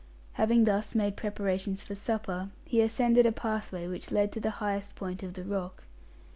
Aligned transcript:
Having 0.33 0.63
thus 0.63 0.95
made 0.95 1.15
preparations 1.15 1.83
for 1.83 1.93
supper, 1.93 2.49
he 2.65 2.81
ascended 2.81 3.27
a 3.27 3.31
pathway 3.31 3.85
which 3.87 4.09
led 4.11 4.31
to 4.31 4.39
the 4.39 4.49
highest 4.57 4.95
point 4.95 5.21
of 5.21 5.35
the 5.35 5.43
rock. 5.43 5.83